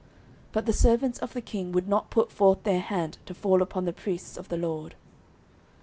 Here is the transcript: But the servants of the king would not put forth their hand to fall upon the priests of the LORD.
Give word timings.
But 0.51 0.65
the 0.65 0.73
servants 0.73 1.19
of 1.19 1.33
the 1.33 1.41
king 1.41 1.71
would 1.73 1.87
not 1.87 2.09
put 2.09 2.31
forth 2.31 2.63
their 2.63 2.79
hand 2.79 3.19
to 3.27 3.35
fall 3.35 3.61
upon 3.61 3.85
the 3.85 3.93
priests 3.93 4.35
of 4.35 4.49
the 4.49 4.57
LORD. 4.57 4.95